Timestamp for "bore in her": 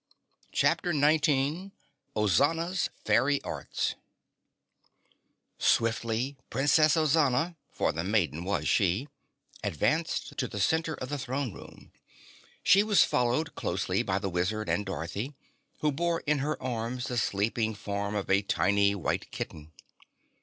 15.91-16.59